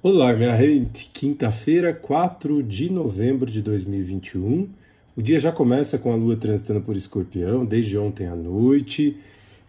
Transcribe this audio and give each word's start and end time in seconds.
Olá, 0.00 0.32
minha 0.32 0.56
gente! 0.56 1.10
Quinta-feira, 1.12 1.92
4 1.92 2.62
de 2.62 2.88
novembro 2.88 3.50
de 3.50 3.60
2021. 3.60 4.68
O 5.16 5.20
dia 5.20 5.40
já 5.40 5.50
começa 5.50 5.98
com 5.98 6.12
a 6.12 6.14
lua 6.14 6.36
transitando 6.36 6.80
por 6.80 6.96
escorpião, 6.96 7.64
desde 7.66 7.98
ontem 7.98 8.28
à 8.28 8.36
noite. 8.36 9.16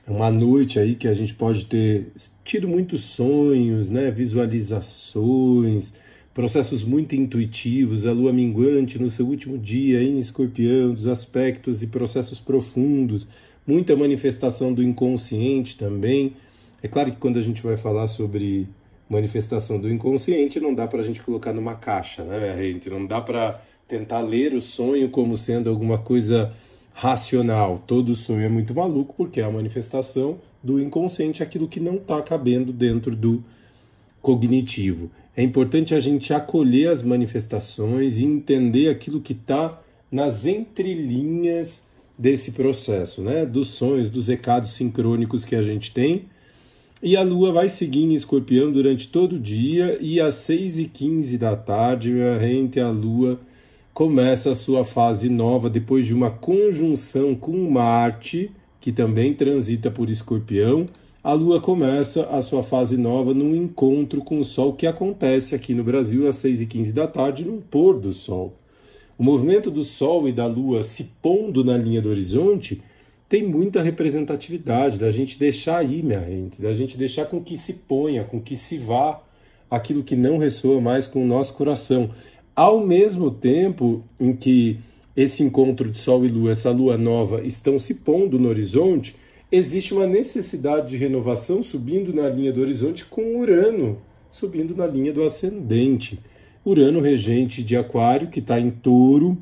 É 0.07 0.11
uma 0.11 0.29
noite 0.29 0.77
aí 0.77 0.93
que 0.93 1.07
a 1.07 1.15
gente 1.15 1.33
pode 1.33 1.65
ter 1.65 2.11
tido 2.43 2.67
muitos 2.67 3.05
sonhos, 3.05 3.89
né? 3.89 4.11
visualizações, 4.11 5.95
processos 6.31 6.83
muito 6.83 7.15
intuitivos. 7.15 8.05
A 8.05 8.11
lua 8.11 8.31
minguante 8.31 9.01
no 9.01 9.09
seu 9.09 9.25
último 9.25 9.57
dia 9.57 9.99
em 10.03 10.19
escorpião, 10.19 10.93
dos 10.93 11.07
aspectos 11.07 11.81
e 11.81 11.87
processos 11.87 12.39
profundos. 12.39 13.25
Muita 13.65 13.95
manifestação 13.95 14.75
do 14.75 14.83
inconsciente 14.83 15.75
também. 15.75 16.33
É 16.83 16.87
claro 16.87 17.11
que 17.11 17.17
quando 17.17 17.39
a 17.39 17.41
gente 17.41 17.63
vai 17.63 17.75
falar 17.75 18.05
sobre 18.05 18.67
manifestação 19.09 19.79
do 19.79 19.91
inconsciente 19.91 20.59
não 20.59 20.73
dá 20.73 20.87
para 20.87 21.01
a 21.01 21.03
gente 21.03 21.21
colocar 21.21 21.51
numa 21.51 21.75
caixa, 21.75 22.23
né, 22.23 22.55
gente? 22.55 22.89
Não 22.89 23.05
dá 23.05 23.19
para 23.19 23.59
tentar 23.87 24.21
ler 24.21 24.53
o 24.53 24.61
sonho 24.61 25.09
como 25.09 25.35
sendo 25.35 25.69
alguma 25.69 25.97
coisa 25.97 26.53
racional. 26.93 27.81
Todo 27.87 28.15
sonho 28.15 28.45
é 28.45 28.49
muito 28.49 28.73
maluco 28.75 29.15
porque 29.17 29.41
é 29.41 29.43
a 29.43 29.49
manifestação 29.49 30.37
do 30.61 30.79
inconsciente, 30.79 31.41
aquilo 31.41 31.67
que 31.67 31.79
não 31.79 31.95
está 31.95 32.21
cabendo 32.21 32.71
dentro 32.71 33.15
do 33.15 33.43
cognitivo. 34.21 35.09
É 35.35 35.41
importante 35.41 35.95
a 35.95 35.99
gente 35.99 36.33
acolher 36.33 36.89
as 36.89 37.01
manifestações 37.01 38.17
e 38.19 38.25
entender 38.25 38.89
aquilo 38.89 39.21
que 39.21 39.33
está 39.33 39.81
nas 40.11 40.45
entrelinhas 40.45 41.87
desse 42.17 42.51
processo, 42.51 43.21
né? 43.21 43.45
Dos 43.45 43.69
sonhos, 43.69 44.09
dos 44.09 44.27
recados 44.27 44.73
sincrônicos 44.73 45.45
que 45.45 45.55
a 45.55 45.61
gente 45.61 45.93
tem 45.93 46.25
e 47.01 47.15
a 47.15 47.23
Lua 47.23 47.53
vai 47.53 47.69
seguir 47.69 48.03
em 48.03 48.13
escorpião 48.13 48.71
durante 48.71 49.07
todo 49.07 49.37
o 49.37 49.39
dia 49.39 49.97
e 50.01 50.19
às 50.19 50.35
6h15 50.35 51.37
da 51.37 51.55
tarde, 51.55 52.13
gente, 52.41 52.79
a 52.79 52.89
Lua 52.89 53.39
começa 53.93 54.51
a 54.51 54.55
sua 54.55 54.83
fase 54.83 55.29
nova 55.29 55.69
depois 55.69 56.05
de 56.05 56.13
uma 56.13 56.29
conjunção 56.29 57.35
com 57.35 57.69
Marte, 57.69 58.51
que 58.81 58.91
também 58.91 59.33
transita 59.33 59.89
por 59.89 60.09
escorpião. 60.09 60.85
A 61.23 61.31
Lua 61.31 61.61
começa 61.61 62.23
a 62.25 62.41
sua 62.41 62.63
fase 62.63 62.97
nova 62.97 63.33
num 63.33 63.55
encontro 63.55 64.21
com 64.21 64.39
o 64.39 64.43
Sol 64.43 64.73
que 64.73 64.85
acontece 64.85 65.55
aqui 65.55 65.73
no 65.73 65.83
Brasil 65.83 66.27
às 66.27 66.35
6h15 66.37 66.91
da 66.91 67.07
tarde, 67.07 67.45
num 67.45 67.61
pôr 67.61 67.97
do 67.97 68.11
Sol. 68.11 68.53
O 69.17 69.23
movimento 69.23 69.71
do 69.71 69.85
Sol 69.85 70.27
e 70.27 70.33
da 70.33 70.47
Lua 70.47 70.83
se 70.83 71.11
pondo 71.21 71.63
na 71.63 71.77
linha 71.77 72.01
do 72.01 72.09
horizonte 72.09 72.81
tem 73.29 73.43
muita 73.43 73.81
representatividade, 73.81 74.99
da 74.99 75.11
gente 75.11 75.37
deixar 75.39 75.77
aí, 75.77 76.01
minha 76.03 76.19
gente, 76.21 76.61
da 76.61 76.73
gente 76.73 76.97
deixar 76.97 77.25
com 77.25 77.41
que 77.41 77.55
se 77.55 77.73
ponha, 77.87 78.23
com 78.23 78.41
que 78.41 78.57
se 78.57 78.77
vá 78.77 79.21
aquilo 79.69 80.03
que 80.03 80.15
não 80.15 80.39
ressoa 80.39 80.81
mais 80.81 81.05
com 81.05 81.23
o 81.23 81.27
nosso 81.27 81.53
coração. 81.53 82.09
Ao 82.55 82.85
mesmo 82.85 83.29
tempo 83.29 84.03
em 84.19 84.35
que 84.35 84.79
esse 85.15 85.43
encontro 85.43 85.91
de 85.91 85.99
Sol 85.99 86.25
e 86.25 86.27
Lua, 86.27 86.51
essa 86.51 86.71
Lua 86.71 86.97
nova, 86.97 87.41
estão 87.43 87.77
se 87.77 87.95
pondo 87.95 88.39
no 88.39 88.49
horizonte, 88.49 89.15
existe 89.51 89.93
uma 89.93 90.07
necessidade 90.07 90.89
de 90.89 90.97
renovação 90.97 91.61
subindo 91.61 92.11
na 92.11 92.27
linha 92.27 92.51
do 92.51 92.61
horizonte 92.61 93.05
com 93.05 93.37
Urano 93.37 93.97
subindo 94.29 94.75
na 94.75 94.85
linha 94.85 95.11
do 95.11 95.23
ascendente. 95.23 96.19
Urano 96.65 96.99
regente 96.99 97.63
de 97.63 97.75
Aquário, 97.75 98.29
que 98.29 98.39
está 98.39 98.59
em 98.59 98.69
touro, 98.69 99.37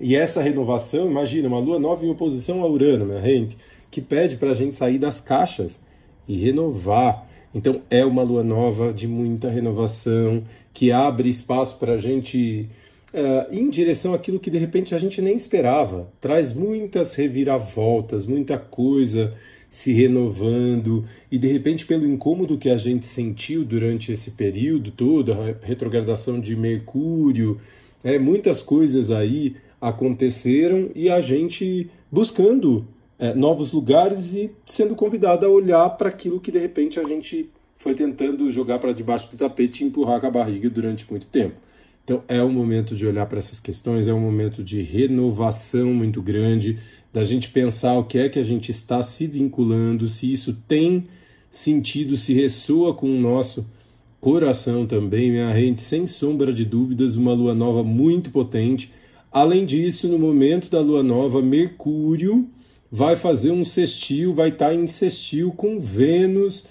e 0.00 0.16
essa 0.16 0.42
renovação, 0.42 1.06
imagina, 1.06 1.48
uma 1.48 1.58
lua 1.58 1.78
nova 1.78 2.04
em 2.04 2.10
oposição 2.10 2.62
a 2.62 2.68
Urano, 2.68 3.06
minha 3.06 3.20
gente, 3.20 3.56
que 3.90 4.00
pede 4.00 4.36
para 4.36 4.50
a 4.50 4.54
gente 4.54 4.74
sair 4.74 4.98
das 4.98 5.20
caixas 5.20 5.80
e 6.26 6.36
renovar. 6.36 7.28
Então 7.54 7.82
é 7.88 8.04
uma 8.04 8.22
lua 8.22 8.42
nova 8.42 8.92
de 8.92 9.06
muita 9.06 9.48
renovação, 9.48 10.42
que 10.72 10.90
abre 10.90 11.28
espaço 11.28 11.78
para 11.78 11.92
a 11.92 11.98
gente 11.98 12.68
uh, 13.12 13.54
em 13.54 13.70
direção 13.70 14.12
àquilo 14.12 14.40
que 14.40 14.50
de 14.50 14.58
repente 14.58 14.94
a 14.94 14.98
gente 14.98 15.22
nem 15.22 15.36
esperava. 15.36 16.10
Traz 16.20 16.52
muitas 16.52 17.14
reviravoltas, 17.14 18.26
muita 18.26 18.58
coisa 18.58 19.32
se 19.70 19.92
renovando 19.92 21.04
e 21.30 21.38
de 21.38 21.48
repente 21.48 21.84
pelo 21.84 22.06
incômodo 22.06 22.58
que 22.58 22.70
a 22.70 22.76
gente 22.76 23.06
sentiu 23.06 23.64
durante 23.64 24.12
esse 24.12 24.32
período 24.32 24.92
todo, 24.92 25.32
a 25.32 25.54
retrogradação 25.62 26.40
de 26.40 26.54
Mercúrio, 26.54 27.60
é, 28.02 28.18
muitas 28.18 28.62
coisas 28.62 29.10
aí 29.10 29.56
aconteceram 29.84 30.90
e 30.94 31.10
a 31.10 31.20
gente 31.20 31.90
buscando 32.10 32.88
é, 33.18 33.34
novos 33.34 33.70
lugares 33.70 34.34
e 34.34 34.50
sendo 34.64 34.94
convidado 34.94 35.44
a 35.44 35.48
olhar 35.48 35.90
para 35.90 36.08
aquilo 36.08 36.40
que 36.40 36.50
de 36.50 36.58
repente 36.58 36.98
a 36.98 37.04
gente 37.04 37.50
foi 37.76 37.92
tentando 37.92 38.50
jogar 38.50 38.78
para 38.78 38.92
debaixo 38.92 39.30
do 39.30 39.36
tapete 39.36 39.84
e 39.84 39.86
empurrar 39.86 40.20
com 40.20 40.26
a 40.26 40.30
barriga 40.30 40.70
durante 40.70 41.08
muito 41.10 41.26
tempo. 41.26 41.56
Então 42.02 42.22
é 42.26 42.42
um 42.42 42.50
momento 42.50 42.96
de 42.96 43.06
olhar 43.06 43.26
para 43.26 43.38
essas 43.38 43.60
questões, 43.60 44.08
é 44.08 44.14
um 44.14 44.20
momento 44.20 44.64
de 44.64 44.80
renovação 44.80 45.92
muito 45.92 46.22
grande, 46.22 46.78
da 47.12 47.22
gente 47.22 47.50
pensar 47.50 47.92
o 47.98 48.04
que 48.04 48.18
é 48.18 48.28
que 48.30 48.38
a 48.38 48.42
gente 48.42 48.70
está 48.70 49.02
se 49.02 49.26
vinculando, 49.26 50.08
se 50.08 50.32
isso 50.32 50.56
tem 50.66 51.04
sentido, 51.50 52.16
se 52.16 52.32
ressoa 52.32 52.94
com 52.94 53.06
o 53.06 53.20
nosso 53.20 53.68
coração 54.18 54.86
também, 54.86 55.30
minha 55.30 55.52
gente, 55.54 55.82
sem 55.82 56.06
sombra 56.06 56.54
de 56.54 56.64
dúvidas, 56.64 57.16
uma 57.16 57.34
lua 57.34 57.54
nova 57.54 57.84
muito 57.84 58.30
potente 58.30 58.90
Além 59.34 59.64
disso, 59.64 60.06
no 60.06 60.16
momento 60.16 60.70
da 60.70 60.80
lua 60.80 61.02
nova, 61.02 61.42
Mercúrio 61.42 62.48
vai 62.88 63.16
fazer 63.16 63.50
um 63.50 63.64
sextil, 63.64 64.32
vai 64.32 64.50
estar 64.50 64.68
tá 64.68 64.74
em 64.74 64.86
sextil 64.86 65.50
com 65.50 65.76
Vênus 65.76 66.68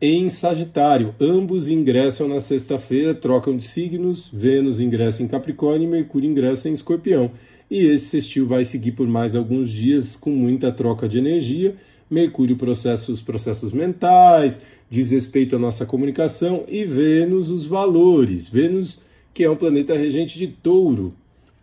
em 0.00 0.30
Sagitário. 0.30 1.14
Ambos 1.20 1.68
ingressam 1.68 2.26
na 2.26 2.40
sexta-feira, 2.40 3.14
trocam 3.14 3.54
de 3.58 3.66
signos, 3.66 4.26
Vênus 4.32 4.80
ingressa 4.80 5.22
em 5.22 5.28
Capricórnio 5.28 5.86
e 5.86 5.90
Mercúrio 5.90 6.30
ingressa 6.30 6.70
em 6.70 6.72
Escorpião. 6.72 7.30
E 7.70 7.84
esse 7.84 8.06
sextil 8.06 8.46
vai 8.46 8.64
seguir 8.64 8.92
por 8.92 9.06
mais 9.06 9.36
alguns 9.36 9.68
dias 9.68 10.16
com 10.16 10.30
muita 10.30 10.72
troca 10.72 11.06
de 11.06 11.18
energia. 11.18 11.76
Mercúrio 12.08 12.56
processa 12.56 13.12
os 13.12 13.20
processos 13.20 13.70
mentais, 13.70 14.62
diz 14.88 15.10
respeito 15.10 15.56
à 15.56 15.58
nossa 15.58 15.84
comunicação, 15.84 16.64
e 16.68 16.86
Vênus 16.86 17.50
os 17.50 17.66
valores. 17.66 18.48
Vênus, 18.48 19.00
que 19.34 19.44
é 19.44 19.50
um 19.50 19.56
planeta 19.56 19.94
regente 19.94 20.38
de 20.38 20.46
touro, 20.46 21.14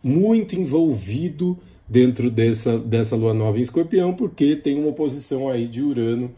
muito 0.06 0.56
envolvido 0.56 1.58
dentro 1.90 2.30
dessa, 2.30 2.78
dessa 2.78 3.16
lua 3.16 3.34
nova 3.34 3.58
em 3.58 3.62
escorpião, 3.62 4.14
porque 4.14 4.56
tem 4.56 4.78
uma 4.78 4.90
oposição 4.90 5.50
aí 5.50 5.68
de 5.68 5.82
Urano 5.82 6.32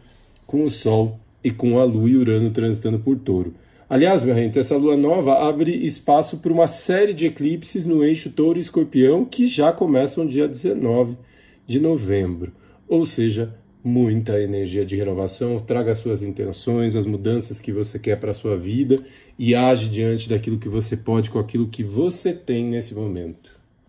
com 0.46 0.64
o 0.64 0.70
Sol 0.70 1.20
e 1.44 1.52
com 1.52 1.78
a 1.78 1.84
Lua 1.84 2.10
e 2.10 2.16
Urano 2.16 2.50
transitando 2.52 2.98
por 2.98 3.18
touro. 3.20 3.54
Aliás, 3.90 4.24
minha 4.24 4.36
gente, 4.36 4.58
essa 4.58 4.78
lua 4.78 4.96
nova 4.96 5.48
abre 5.50 5.72
espaço 5.86 6.38
para 6.38 6.52
uma 6.52 6.68
série 6.68 7.14
de 7.14 7.26
eclipses 7.26 7.86
no 7.86 8.06
eixo 8.06 8.30
touro 8.30 8.58
e 8.58 8.62
escorpião 8.62 9.26
que 9.26 9.48
já 9.48 9.74
começam 9.74 10.26
dia 10.26 10.48
19 10.48 11.18
de 11.66 11.78
novembro. 11.78 12.54
Ou 12.88 13.06
seja, 13.06 13.54
muita 13.84 14.42
energia 14.42 14.86
de 14.86 14.96
renovação, 14.96 15.60
traga 15.60 15.92
as 15.92 15.98
suas 15.98 16.24
intenções, 16.24 16.96
as 16.96 17.06
mudanças 17.06 17.60
que 17.60 17.74
você 17.74 18.00
quer 18.00 18.18
para 18.18 18.32
a 18.32 18.34
sua 18.34 18.58
vida 18.58 19.00
e 19.38 19.54
age 19.54 19.90
diante 19.90 20.30
daquilo 20.30 20.58
que 20.58 20.70
você 20.70 20.96
pode 20.96 21.30
com 21.30 21.40
aquilo 21.40 21.68
que 21.68 21.84
você 21.84 22.34
tem 22.34 22.66
nesse 22.66 22.96
momento. 22.96 23.57